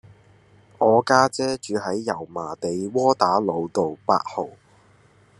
[0.79, 4.49] 我家姐住喺油麻地窩打老道八號